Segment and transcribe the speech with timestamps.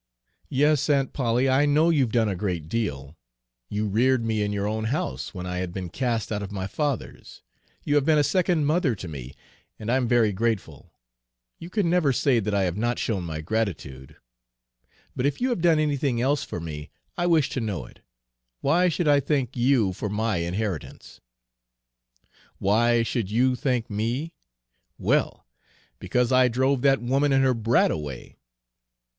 [0.49, 3.15] "Yes, Aunt Polly, I know you've done a great deal.
[3.69, 6.65] You reared me in your own house when I had been cast out of my
[6.65, 7.43] father's;
[7.83, 9.35] you have been a second mother to me,
[9.77, 10.91] and I am very grateful,
[11.59, 14.15] you can never say that I have not shown my gratitude.
[15.15, 17.99] But if you have done anything else for me, I wish to know it.
[18.61, 21.21] Why should I thank you for my inheritance?"
[22.57, 24.33] "Why should you thank me?
[24.97, 25.45] Well,
[25.99, 28.37] because I drove that woman and her brat away."